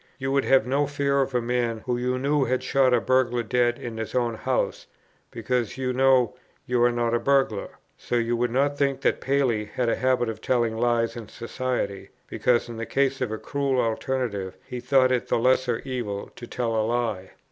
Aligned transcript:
You 0.17 0.31
would 0.31 0.45
have 0.45 0.65
no 0.65 0.87
fear 0.87 1.21
of 1.21 1.35
a 1.35 1.43
man 1.43 1.83
who 1.85 1.95
you 1.95 2.17
knew 2.17 2.45
had 2.45 2.63
shot 2.63 2.91
a 2.91 2.99
burglar 2.99 3.43
dead 3.43 3.77
in 3.77 3.97
his 3.97 4.15
own 4.15 4.33
house, 4.33 4.87
because 5.29 5.77
you 5.77 5.93
know 5.93 6.33
you 6.65 6.81
are 6.81 6.91
not 6.91 7.13
a 7.13 7.19
burglar: 7.19 7.77
so 7.99 8.15
you 8.15 8.35
would 8.35 8.49
not 8.49 8.79
think 8.79 9.01
that 9.01 9.21
Paley 9.21 9.65
had 9.65 9.89
a 9.89 9.95
habit 9.95 10.27
of 10.27 10.41
telling 10.41 10.75
lies 10.75 11.15
in 11.15 11.27
society, 11.29 12.09
because 12.27 12.67
in 12.67 12.77
the 12.77 12.85
case 12.87 13.21
of 13.21 13.31
a 13.31 13.37
cruel 13.37 13.79
alternative 13.79 14.57
he 14.65 14.79
thought 14.79 15.11
it 15.11 15.27
the 15.27 15.37
lesser 15.37 15.83
evil 15.85 16.31
to 16.35 16.47
tell 16.47 16.75
a 16.75 16.81
lie. 16.81 17.33